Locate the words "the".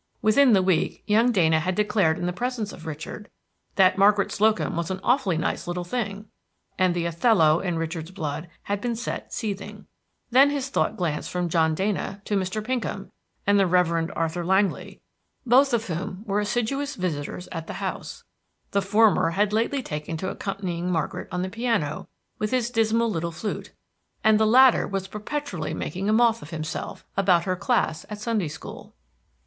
0.53-0.63, 2.25-2.33, 6.95-7.05, 13.59-13.67, 17.67-17.73, 18.71-18.81, 21.43-21.47, 24.39-24.47